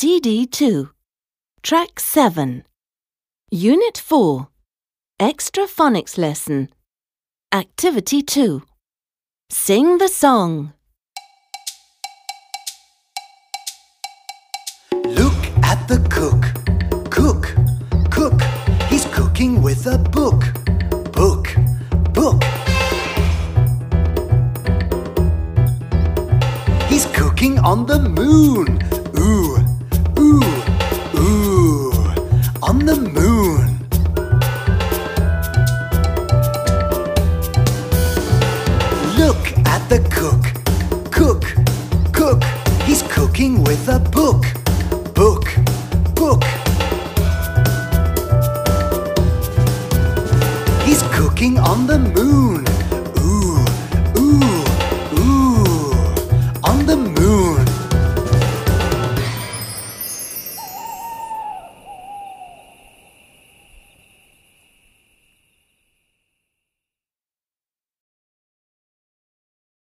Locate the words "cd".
0.00-0.46